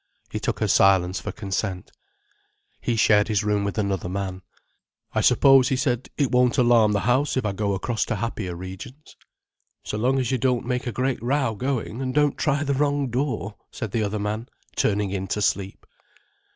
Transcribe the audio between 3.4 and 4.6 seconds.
room with another man.